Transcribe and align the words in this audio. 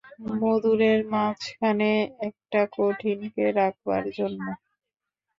মধুরের 0.33 0.99
মাঝখানে 1.11 1.91
একটা 2.27 2.61
কঠিনকে 2.75 3.45
রাখবার 3.51 4.03
জন্যে। 4.17 4.51